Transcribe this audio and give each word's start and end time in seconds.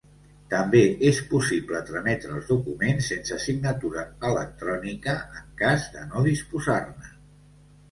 També 0.51 0.79
és 1.09 1.19
possible 1.33 1.81
trametre 1.89 2.31
els 2.37 2.47
documents 2.53 3.11
sense 3.13 3.39
signatura 3.45 4.07
electrònica, 4.33 5.17
en 5.43 5.55
cas 5.63 5.87
de 5.99 6.09
no 6.11 6.27
disposar-ne. 6.33 7.15